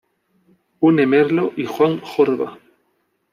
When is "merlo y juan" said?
1.05-2.01